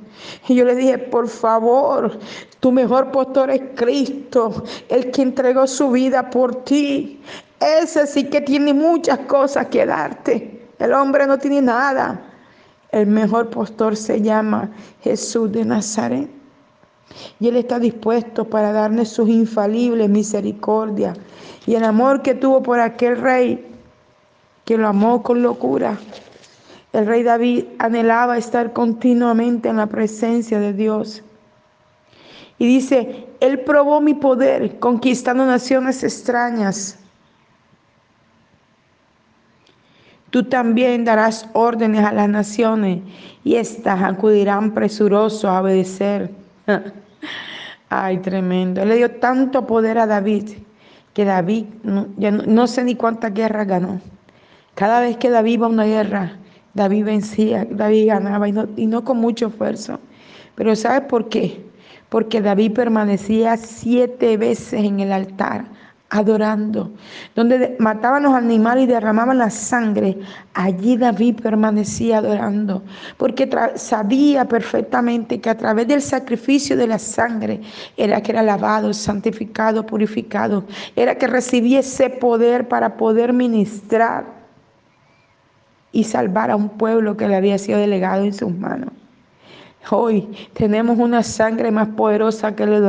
Y 0.48 0.56
yo 0.56 0.66
le 0.66 0.76
dije, 0.76 0.98
por 0.98 1.28
favor, 1.28 2.18
tu 2.60 2.72
mejor 2.72 3.12
postor 3.12 3.50
es 3.50 3.62
Cristo, 3.76 4.64
el 4.88 5.12
que 5.12 5.22
entregó 5.22 5.68
su 5.68 5.92
vida 5.92 6.30
por 6.30 6.64
ti. 6.64 7.22
Ese 7.60 8.08
sí 8.08 8.26
que 8.26 8.42
tiene 8.42 8.74
muchas 8.74 9.20
cosas 9.20 9.68
que 9.68 9.86
darte. 9.86 10.68
El 10.80 10.94
hombre 10.94 11.28
no 11.28 11.38
tiene 11.38 11.62
nada. 11.62 12.22
El 12.92 13.08
mejor 13.08 13.50
postor 13.50 13.98
se 13.98 14.22
llama 14.22 14.72
Jesús 15.02 15.52
de 15.52 15.66
Nazaret. 15.66 16.39
Y 17.40 17.48
Él 17.48 17.56
está 17.56 17.80
dispuesto 17.80 18.46
para 18.46 18.72
darnos 18.72 19.10
sus 19.10 19.30
infalibles 19.30 20.10
misericordias 20.10 21.18
y 21.66 21.76
el 21.76 21.84
amor 21.84 22.22
que 22.22 22.34
tuvo 22.34 22.64
por 22.64 22.80
aquel 22.80 23.20
rey 23.20 23.66
que 24.66 24.78
lo 24.78 24.88
amó 24.88 25.24
con 25.24 25.42
locura. 25.42 25.98
El 26.94 27.06
rey 27.06 27.24
David 27.24 27.66
anhelaba 27.78 28.38
estar 28.38 28.74
continuamente 28.74 29.70
en 29.70 29.78
la 29.78 29.86
presencia 29.86 30.60
de 30.60 30.74
Dios. 30.74 31.22
Y 32.58 32.66
dice, 32.66 33.28
Él 33.40 33.62
probó 33.62 34.02
mi 34.02 34.16
poder 34.16 34.80
conquistando 34.80 35.46
naciones 35.46 36.04
extrañas. 36.04 36.98
Tú 40.30 40.44
también 40.44 41.06
darás 41.06 41.48
órdenes 41.54 42.06
a 42.06 42.12
las 42.12 42.30
naciones 42.30 43.02
y 43.44 43.56
éstas 43.56 44.02
acudirán 44.04 44.74
presurosos 44.74 45.46
a 45.46 45.62
obedecer. 45.62 46.32
Ay, 47.90 48.18
tremendo. 48.20 48.86
Le 48.86 48.96
dio 48.96 49.12
tanto 49.20 49.66
poder 49.66 49.98
a 49.98 50.06
David 50.06 50.50
que 51.14 51.26
David, 51.26 51.66
no, 51.84 52.08
no, 52.18 52.68
sé 52.68 52.84
ni 52.84 52.96
cuántas 52.96 53.34
guerras 53.34 53.68
ganó. 53.68 54.00
Cada 54.76 55.02
vez 55.02 55.18
que 55.18 55.30
David 55.30 55.54
iba 55.54 55.66
a 55.66 55.70
una 55.70 55.86
guerra, 55.86 56.38
David 56.74 57.06
vencía, 57.06 57.68
David 57.70 58.08
ganaba 58.08 58.48
y 58.48 58.52
no, 58.52 58.68
y 58.78 58.86
no 58.86 59.04
con 59.04 59.18
mucho 59.18 59.48
esfuerzo. 59.48 60.00
Pero 60.56 60.76
¿sabes 60.76 61.02
por 61.02 61.30
qué? 61.30 61.66
Porque 62.10 62.42
David 62.42 62.74
permanecía 62.74 63.58
siete 63.58 64.38
veces 64.38 64.74
en 64.74 65.00
el 65.00 65.12
altar 65.12 65.66
adorando, 66.10 66.92
donde 67.36 67.76
mataban 67.80 68.24
los 68.24 68.34
animales 68.34 68.86
y 68.86 68.88
derramaban 68.88 69.38
la 69.38 69.50
sangre, 69.50 70.18
allí 70.54 70.98
David 70.98 71.42
permanecía 71.42 72.18
adorando, 72.18 72.84
porque 73.18 73.50
sabía 73.76 74.46
perfectamente 74.46 75.40
que 75.40 75.50
a 75.50 75.58
través 75.58 75.88
del 75.88 76.02
sacrificio 76.02 76.76
de 76.76 76.88
la 76.88 77.00
sangre 77.00 77.62
era 77.96 78.22
que 78.22 78.32
era 78.32 78.42
lavado, 78.42 78.94
santificado, 78.94 79.86
purificado, 79.86 80.64
era 80.96 81.16
que 81.16 81.28
recibía 81.28 81.80
ese 81.80 82.10
poder 82.10 82.68
para 82.68 82.98
poder 82.98 83.32
ministrar 83.32 84.26
y 85.92 86.04
salvar 86.04 86.50
a 86.52 86.56
un 86.56 86.70
pueblo 86.70 87.18
que 87.18 87.28
le 87.28 87.36
había 87.36 87.58
sido 87.58 87.80
delegado 87.80 88.24
en 88.24 88.34
sus 88.34 88.52
manos. 88.52 88.90
Hoy 89.92 90.28
tenemos 90.54 91.00
una 91.00 91.24
sangre 91.24 91.72
más 91.72 91.88
poderosa 91.90 92.56
que 92.56 92.66
la 92.66 92.80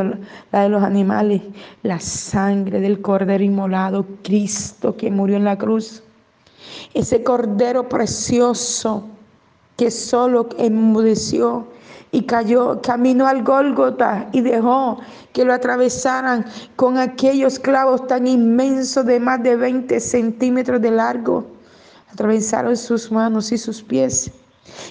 de 0.63 0.69
los 0.69 0.83
animales, 0.83 1.41
la 1.83 1.99
sangre 2.01 2.81
del 2.81 3.01
Cordero 3.01 3.43
inmolado, 3.43 4.05
Cristo 4.23 4.97
que 4.97 5.11
murió 5.11 5.37
en 5.37 5.45
la 5.45 5.57
cruz. 5.57 6.03
Ese 6.93 7.23
Cordero 7.23 7.89
precioso 7.89 9.07
que 9.77 9.91
solo 9.91 10.49
enmudeció 10.59 11.67
y 12.13 12.23
cayó, 12.23 12.83
caminó 12.83 13.27
al 13.27 13.45
Gólgota 13.45 14.29
y 14.33 14.41
dejó 14.41 14.99
que 15.33 15.45
lo 15.45 15.55
atravesaran 15.55 16.45
con 16.77 16.99
aquellos 16.99 17.59
clavos 17.59 18.07
tan 18.09 18.27
inmensos 18.27 19.07
de 19.07 19.21
más 19.21 19.43
de 19.43 19.57
20 19.57 20.01
centímetros 20.01 20.83
de 20.83 20.91
largo. 20.91 21.47
Atravesaron 22.13 22.77
sus 22.77 23.11
manos 23.11 23.53
y 23.53 23.59
sus 23.59 23.81
pies 23.81 24.31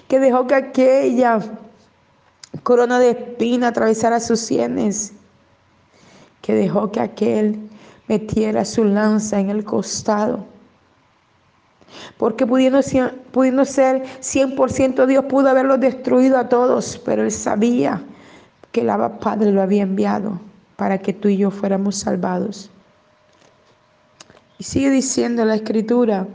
que 0.08 0.20
dejó 0.20 0.48
que 0.48 0.56
aquella 0.56 1.40
corona 2.64 3.00
de 3.00 3.12
espina 3.12 3.70
atravesara 3.70 4.20
sus 4.20 4.40
sienes, 4.40 5.14
que 6.42 6.54
dejó 6.54 6.92
que 6.92 7.00
aquel 7.00 7.60
metiera 8.08 8.66
su 8.66 8.84
lanza 8.84 9.40
en 9.40 9.50
el 9.50 9.64
costado. 9.64 10.46
Porque 12.18 12.46
pudiendo, 12.46 12.80
pudiendo 13.32 13.66
ser 13.66 14.04
100% 14.22 15.06
Dios 15.06 15.26
pudo 15.26 15.50
haberlo 15.50 15.78
destruido 15.78 16.38
a 16.38 16.50
todos, 16.50 17.02
pero 17.06 17.24
él 17.24 17.32
sabía 17.32 18.04
que 18.72 18.82
el 18.82 18.90
Abba 18.90 19.20
Padre 19.20 19.52
lo 19.52 19.62
había 19.62 19.84
enviado 19.84 20.40
para 20.76 20.98
que 20.98 21.14
tú 21.14 21.28
y 21.28 21.38
yo 21.38 21.52
fuéramos 21.52 21.98
salvados. 21.98 22.70
Y 24.58 24.64
sigue 24.64 24.90
diciendo 24.90 25.46
la 25.46 25.56
escritura, 25.56 26.28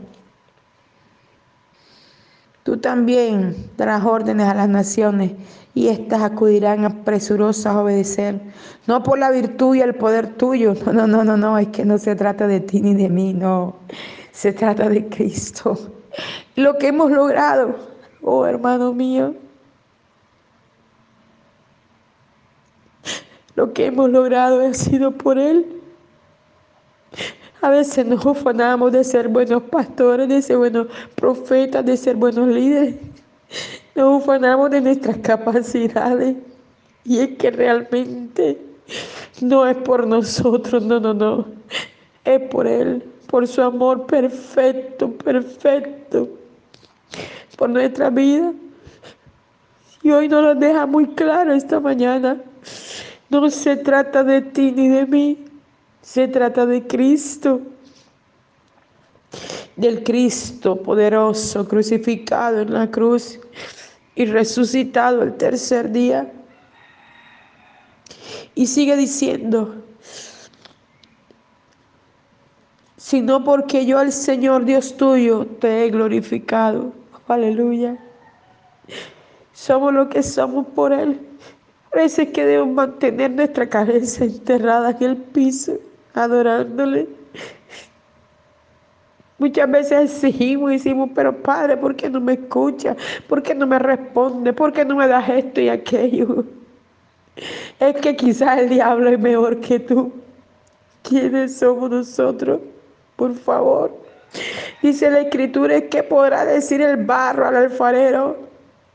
tú 2.63 2.77
también 2.77 3.69
darás 3.77 4.03
órdenes 4.03 4.47
a 4.47 4.55
las 4.55 4.67
naciones 4.67 5.31
y 5.75 5.89
éstas 5.89 6.23
acudirán 6.23 7.03
presurosas 7.03 7.67
a 7.67 7.81
obedecer, 7.81 8.39
no 8.87 9.03
por 9.03 9.19
la 9.19 9.29
virtud 9.29 9.75
y 9.75 9.81
el 9.81 9.93
poder 9.93 10.29
tuyo, 10.37 10.73
no, 10.85 10.93
no, 10.93 11.05
no, 11.05 11.23
no, 11.25 11.35
no, 11.35 11.57
es 11.57 11.67
que 11.67 11.83
no 11.83 11.97
se 11.97 12.15
trata 12.15 12.47
de 12.47 12.61
ti 12.61 12.79
ni 12.79 12.93
de 12.93 13.09
mí, 13.09 13.33
no, 13.33 13.75
se 14.31 14.53
trata 14.53 14.87
de 14.87 15.07
Cristo. 15.09 15.77
Lo 16.55 16.77
que 16.77 16.87
hemos 16.87 17.11
logrado, 17.11 17.75
oh 18.21 18.45
hermano 18.45 18.93
mío, 18.93 19.35
lo 23.55 23.73
que 23.73 23.87
hemos 23.87 24.09
logrado 24.09 24.65
ha 24.65 24.73
sido 24.73 25.11
por 25.11 25.37
Él. 25.37 25.81
A 27.61 27.69
veces 27.69 28.05
nos 28.05 28.25
ufanamos 28.25 28.93
de 28.93 29.03
ser 29.03 29.27
buenos 29.27 29.63
pastores, 29.63 30.29
de 30.29 30.41
ser 30.41 30.57
buenos 30.57 30.87
profetas, 31.15 31.85
de 31.85 31.97
ser 31.97 32.15
buenos 32.15 32.47
líderes. 32.47 32.95
Nos 33.95 34.21
ufanamos 34.21 34.69
de 34.69 34.81
nuestras 34.81 35.17
capacidades. 35.17 36.35
Y 37.05 37.19
es 37.19 37.37
que 37.37 37.49
realmente 37.49 38.59
no 39.41 39.65
es 39.65 39.77
por 39.77 40.05
nosotros, 40.05 40.83
no, 40.83 40.99
no, 40.99 41.13
no. 41.13 41.45
Es 42.25 42.41
por 42.49 42.67
Él, 42.67 43.03
por 43.27 43.47
su 43.47 43.61
amor 43.61 44.05
perfecto, 44.05 45.11
perfecto, 45.11 46.27
por 47.55 47.69
nuestra 47.69 48.09
vida. 48.09 48.51
Y 50.01 50.11
hoy 50.11 50.27
nos 50.27 50.43
lo 50.43 50.55
deja 50.55 50.85
muy 50.85 51.07
claro 51.07 51.53
esta 51.53 51.79
mañana. 51.79 52.37
No 53.29 53.49
se 53.49 53.77
trata 53.77 54.23
de 54.23 54.41
ti 54.41 54.71
ni 54.71 54.89
de 54.89 55.05
mí, 55.05 55.45
se 56.01 56.27
trata 56.27 56.65
de 56.65 56.85
Cristo, 56.85 57.61
del 59.75 60.03
Cristo 60.03 60.75
poderoso, 60.75 61.67
crucificado 61.67 62.61
en 62.61 62.73
la 62.73 62.89
cruz 62.89 63.39
y 64.15 64.25
resucitado 64.25 65.23
el 65.23 65.35
tercer 65.35 65.91
día. 65.91 66.31
Y 68.55 68.67
sigue 68.67 68.95
diciendo, 68.95 69.75
sino 72.97 73.43
porque 73.43 73.85
yo 73.85 73.99
al 73.99 74.11
Señor 74.11 74.65
Dios 74.65 74.95
tuyo 74.97 75.45
te 75.59 75.85
he 75.85 75.89
glorificado. 75.89 76.93
Aleluya. 77.27 77.97
Somos 79.53 79.93
lo 79.93 80.09
que 80.09 80.23
somos 80.23 80.65
por 80.67 80.93
Él. 80.93 81.19
A 81.93 81.97
veces 81.97 82.29
que 82.29 82.45
debemos 82.45 82.73
mantener 82.73 83.31
nuestra 83.31 83.67
cabeza 83.67 84.25
enterrada 84.25 84.91
en 84.91 85.03
el 85.03 85.17
piso 85.17 85.77
adorándole. 86.13 87.07
Muchas 89.37 89.69
veces 89.69 90.11
exigimos 90.13 90.71
y 90.71 90.73
decimos, 90.75 91.09
pero 91.13 91.35
Padre, 91.35 91.75
¿por 91.75 91.95
qué 91.95 92.09
no 92.09 92.21
me 92.21 92.33
escucha? 92.33 92.95
¿Por 93.27 93.43
qué 93.43 93.53
no 93.53 93.67
me 93.67 93.77
responde? 93.79 94.53
¿Por 94.53 94.71
qué 94.71 94.85
no 94.85 94.95
me 94.95 95.07
das 95.07 95.27
esto 95.27 95.59
y 95.59 95.69
aquello? 95.69 96.45
Es 97.79 97.95
que 97.97 98.15
quizás 98.15 98.59
el 98.59 98.69
diablo 98.69 99.09
es 99.09 99.19
mejor 99.19 99.59
que 99.59 99.79
tú. 99.79 100.13
¿Quiénes 101.03 101.57
somos 101.57 101.89
nosotros? 101.89 102.61
Por 103.17 103.33
favor. 103.33 103.91
Dice 104.81 105.09
la 105.09 105.21
escritura, 105.21 105.75
es 105.75 105.83
que 105.85 106.03
podrá 106.03 106.45
decir 106.45 106.81
el 106.81 106.97
barro 106.97 107.47
al 107.47 107.55
alfarero, 107.55 108.37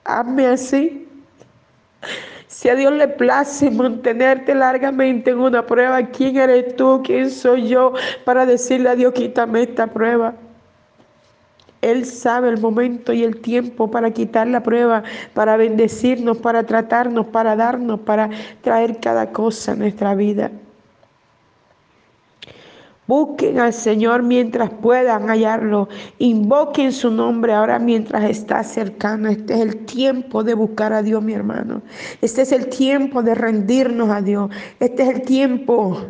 hazme 0.04 0.46
así. 0.46 1.08
Si 2.60 2.68
a 2.68 2.74
Dios 2.74 2.92
le 2.92 3.08
place 3.08 3.70
mantenerte 3.70 4.54
largamente 4.54 5.30
en 5.30 5.38
una 5.38 5.64
prueba, 5.64 6.02
¿quién 6.08 6.36
eres 6.36 6.76
tú? 6.76 7.00
¿Quién 7.02 7.30
soy 7.30 7.68
yo 7.68 7.94
para 8.26 8.44
decirle 8.44 8.90
a 8.90 8.94
Dios, 8.94 9.14
quítame 9.14 9.62
esta 9.62 9.86
prueba? 9.86 10.34
Él 11.80 12.04
sabe 12.04 12.50
el 12.50 12.60
momento 12.60 13.14
y 13.14 13.24
el 13.24 13.40
tiempo 13.40 13.90
para 13.90 14.10
quitar 14.10 14.46
la 14.46 14.62
prueba, 14.62 15.02
para 15.32 15.56
bendecirnos, 15.56 16.36
para 16.36 16.62
tratarnos, 16.64 17.24
para 17.28 17.56
darnos, 17.56 18.00
para 18.00 18.28
traer 18.60 19.00
cada 19.00 19.32
cosa 19.32 19.72
a 19.72 19.76
nuestra 19.76 20.14
vida. 20.14 20.50
Busquen 23.10 23.58
al 23.58 23.72
Señor 23.72 24.22
mientras 24.22 24.70
puedan 24.70 25.26
hallarlo. 25.26 25.88
Invoquen 26.20 26.92
su 26.92 27.10
nombre 27.10 27.52
ahora 27.52 27.80
mientras 27.80 28.30
está 28.30 28.62
cercano. 28.62 29.28
Este 29.28 29.54
es 29.54 29.60
el 29.62 29.84
tiempo 29.84 30.44
de 30.44 30.54
buscar 30.54 30.92
a 30.92 31.02
Dios, 31.02 31.20
mi 31.20 31.32
hermano. 31.32 31.82
Este 32.22 32.42
es 32.42 32.52
el 32.52 32.68
tiempo 32.68 33.24
de 33.24 33.34
rendirnos 33.34 34.10
a 34.10 34.22
Dios. 34.22 34.52
Este 34.78 35.02
es 35.02 35.08
el 35.08 35.22
tiempo 35.22 36.00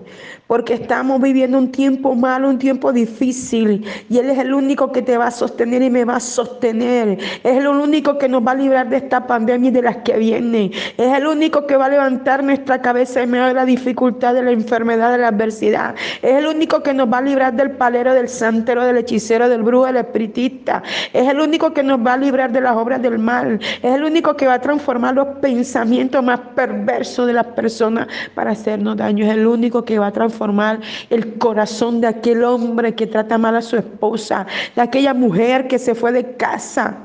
porque 0.50 0.74
estamos 0.74 1.22
viviendo 1.22 1.56
un 1.58 1.70
tiempo 1.70 2.16
malo, 2.16 2.48
un 2.48 2.58
tiempo 2.58 2.92
difícil, 2.92 3.86
y 4.08 4.18
Él 4.18 4.30
es 4.30 4.38
el 4.40 4.52
único 4.52 4.90
que 4.90 5.00
te 5.00 5.16
va 5.16 5.28
a 5.28 5.30
sostener 5.30 5.80
y 5.80 5.90
me 5.90 6.04
va 6.04 6.16
a 6.16 6.20
sostener. 6.20 7.20
Es 7.44 7.56
el 7.56 7.68
único 7.68 8.18
que 8.18 8.28
nos 8.28 8.44
va 8.44 8.50
a 8.50 8.54
librar 8.56 8.88
de 8.88 8.96
esta 8.96 9.28
pandemia 9.28 9.70
y 9.70 9.72
de 9.72 9.82
las 9.82 9.98
que 9.98 10.16
vienen. 10.18 10.72
Es 10.96 11.16
el 11.16 11.28
único 11.28 11.68
que 11.68 11.76
va 11.76 11.86
a 11.86 11.88
levantar 11.88 12.42
nuestra 12.42 12.82
cabeza 12.82 13.22
en 13.22 13.30
medio 13.30 13.46
de 13.46 13.54
la 13.54 13.64
dificultad, 13.64 14.34
de 14.34 14.42
la 14.42 14.50
enfermedad, 14.50 15.12
de 15.12 15.18
la 15.18 15.28
adversidad. 15.28 15.94
Es 16.20 16.32
el 16.32 16.48
único 16.48 16.82
que 16.82 16.94
nos 16.94 17.08
va 17.08 17.18
a 17.18 17.22
librar 17.22 17.54
del 17.54 17.70
palero, 17.70 18.12
del 18.12 18.28
santero, 18.28 18.84
del 18.84 18.96
hechicero, 18.96 19.48
del 19.48 19.62
brujo, 19.62 19.86
del 19.86 19.98
espiritista. 19.98 20.82
Es 21.12 21.28
el 21.28 21.38
único 21.38 21.72
que 21.72 21.84
nos 21.84 22.04
va 22.04 22.14
a 22.14 22.16
librar 22.16 22.50
de 22.50 22.60
las 22.60 22.74
obras 22.74 23.00
del 23.00 23.20
mal. 23.20 23.60
Es 23.80 23.94
el 23.94 24.02
único 24.02 24.34
que 24.34 24.48
va 24.48 24.54
a 24.54 24.60
transformar 24.60 25.14
los 25.14 25.28
pensamientos 25.40 26.24
más 26.24 26.40
perversos 26.56 27.28
de 27.28 27.34
las 27.34 27.46
personas 27.46 28.08
para 28.34 28.50
hacernos 28.50 28.96
daño. 28.96 29.24
Es 29.24 29.30
el 29.30 29.46
único 29.46 29.84
que 29.84 30.00
va 30.00 30.08
a 30.08 30.10
transformar 30.10 30.39
formar 30.40 30.80
el 31.10 31.36
corazón 31.36 32.00
de 32.00 32.06
aquel 32.06 32.42
hombre 32.44 32.94
que 32.94 33.06
trata 33.06 33.36
mal 33.36 33.56
a 33.56 33.60
su 33.60 33.76
esposa, 33.76 34.46
de 34.74 34.80
aquella 34.80 35.12
mujer 35.12 35.68
que 35.68 35.78
se 35.78 35.94
fue 35.94 36.12
de 36.12 36.34
casa. 36.36 36.96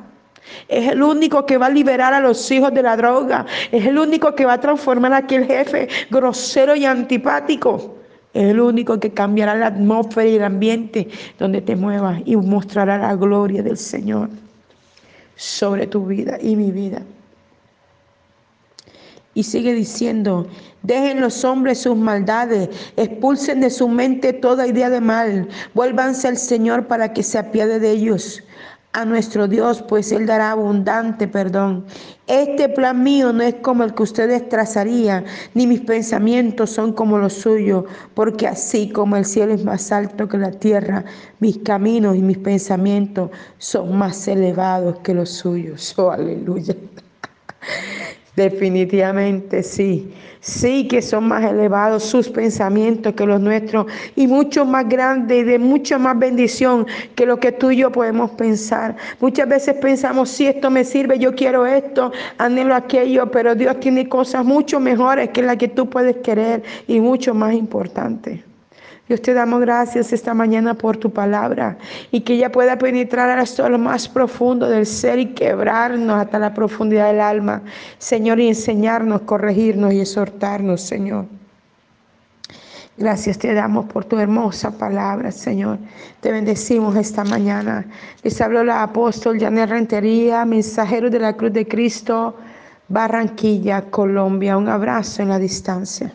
Es 0.70 0.90
el 0.90 1.04
único 1.04 1.46
que 1.46 1.58
va 1.58 1.66
a 1.66 1.70
liberar 1.70 2.14
a 2.14 2.22
los 2.22 2.50
hijos 2.50 2.74
de 2.74 2.82
la 2.82 2.96
droga. 2.96 3.46
Es 3.74 3.86
el 3.86 3.98
único 3.98 4.34
que 4.36 4.46
va 4.46 4.54
a 4.54 4.62
transformar 4.62 5.12
a 5.12 5.18
aquel 5.18 5.46
jefe 5.46 5.90
grosero 6.10 6.78
y 6.78 6.86
antipático. 6.86 7.98
Es 8.34 8.52
el 8.52 8.62
único 8.62 9.02
que 9.02 9.12
cambiará 9.12 9.54
la 9.54 9.68
atmósfera 9.68 10.30
y 10.30 10.36
el 10.36 10.44
ambiente 10.46 11.10
donde 11.38 11.60
te 11.62 11.76
muevas 11.76 12.22
y 12.24 12.38
mostrará 12.38 12.98
la 12.98 13.18
gloria 13.18 13.62
del 13.62 13.76
Señor 13.76 14.30
sobre 15.36 15.88
tu 15.88 16.06
vida 16.06 16.38
y 16.42 16.56
mi 16.56 16.72
vida. 16.72 17.02
Y 19.36 19.44
sigue 19.44 19.74
diciendo, 19.74 20.48
dejen 20.82 21.22
los 21.22 21.46
hombres 21.46 21.82
sus 21.82 21.96
maldades, 21.96 22.70
expulsen 22.98 23.62
de 23.62 23.70
su 23.70 23.88
mente 23.88 24.34
toda 24.34 24.66
idea 24.66 24.90
de 24.90 25.02
mal, 25.02 25.48
vuélvanse 25.76 26.28
al 26.28 26.38
Señor 26.38 26.88
para 26.88 27.14
que 27.14 27.22
se 27.22 27.38
apiade 27.38 27.80
de 27.80 27.92
ellos, 27.92 28.42
a 28.96 29.04
nuestro 29.04 29.50
Dios, 29.50 29.82
pues 29.82 30.14
Él 30.14 30.26
dará 30.26 30.52
abundante 30.52 31.28
perdón. 31.28 31.86
Este 32.28 32.70
plan 32.70 33.04
mío 33.04 33.34
no 33.34 33.44
es 33.44 33.56
como 33.56 33.84
el 33.84 33.94
que 33.94 34.04
ustedes 34.04 34.48
trazarían, 34.48 35.26
ni 35.54 35.68
mis 35.68 35.82
pensamientos 35.82 36.70
son 36.70 36.94
como 36.94 37.18
los 37.18 37.34
suyos, 37.34 37.84
porque 38.14 38.48
así 38.48 38.90
como 38.90 39.18
el 39.18 39.26
cielo 39.26 39.54
es 39.54 39.66
más 39.66 39.92
alto 39.92 40.30
que 40.30 40.38
la 40.38 40.52
tierra, 40.52 41.04
mis 41.42 41.58
caminos 41.58 42.16
y 42.16 42.22
mis 42.22 42.38
pensamientos 42.38 43.32
son 43.58 43.98
más 43.98 44.28
elevados 44.30 45.00
que 45.00 45.14
los 45.14 45.30
suyos. 45.30 45.94
Oh, 46.06 46.12
aleluya. 46.12 46.76
Definitivamente 48.36 49.64
sí. 49.64 50.12
Sí 50.42 50.88
que 50.88 51.02
son 51.02 51.28
más 51.28 51.44
elevados 51.44 52.04
sus 52.04 52.30
pensamientos 52.30 53.16
que 53.16 53.26
los 53.26 53.40
nuestros 53.42 53.88
y 54.16 54.28
mucho 54.28 54.66
más 54.66 54.88
grandes 54.88 55.40
y 55.40 55.44
de 55.44 55.58
mucha 55.58 55.98
más 55.98 56.20
bendición 56.20 56.86
que 57.16 57.26
lo 57.26 57.40
que 57.40 57.52
tú 57.52 57.72
y 57.72 57.78
yo 57.78 57.92
podemos 57.92 58.30
pensar. 58.32 58.96
Muchas 59.20 59.48
veces 59.48 59.76
pensamos, 59.76 60.30
si 60.30 60.46
esto 60.46 60.70
me 60.70 60.84
sirve, 60.84 61.18
yo 61.18 61.34
quiero 61.34 61.66
esto, 61.66 62.12
anhelo 62.38 62.76
aquello, 62.76 63.32
pero 63.32 63.56
Dios 63.56 63.80
tiene 63.80 64.08
cosas 64.08 64.46
mucho 64.46 64.80
mejores 64.80 65.30
que 65.30 65.42
las 65.42 65.58
que 65.58 65.70
tú 65.70 65.90
puedes 65.90 66.18
querer 66.18 66.62
y 66.88 67.00
mucho 67.00 67.34
más 67.34 67.54
importantes. 67.54 68.42
Dios 69.08 69.22
te 69.22 69.36
damos 69.36 69.62
gracias 69.62 70.12
esta 70.14 70.34
mañana 70.34 70.74
por 70.74 70.98
tu 70.98 71.12
palabra 71.12 71.78
y 72.12 72.22
que 72.22 72.34
ella 72.34 72.52
pueda 72.52 72.76
penetrar 72.78 73.38
hasta 73.38 73.70
lo 73.70 73.78
más 73.78 74.10
profundo 74.10 74.68
del 74.68 74.88
ser 74.88 75.20
y 75.20 75.28
quebrarnos 75.28 76.18
hasta 76.20 76.40
la 76.40 76.56
profundidad 76.56 77.08
del 77.08 77.22
alma, 77.22 77.62
Señor, 78.00 78.40
y 78.40 78.48
enseñarnos, 78.48 79.22
corregirnos 79.22 79.94
y 79.94 80.02
exhortarnos, 80.02 80.82
Señor. 80.82 81.26
Gracias 82.98 83.38
te 83.38 83.54
damos 83.54 83.86
por 83.86 84.06
tu 84.06 84.18
hermosa 84.18 84.72
palabra, 84.72 85.32
Señor. 85.32 85.78
Te 86.22 86.32
bendecimos 86.32 86.96
esta 86.96 87.24
mañana. 87.26 87.86
Les 88.24 88.42
habló 88.42 88.64
la 88.64 88.82
apóstol 88.82 89.38
Janet 89.40 89.70
Rentería, 89.70 90.46
mensajero 90.46 91.12
de 91.12 91.20
la 91.20 91.34
Cruz 91.34 91.54
de 91.54 91.68
Cristo, 91.68 92.36
Barranquilla, 92.88 93.84
Colombia. 93.84 94.58
Un 94.58 94.70
abrazo 94.70 95.22
en 95.22 95.30
la 95.30 95.38
distancia. 95.38 96.12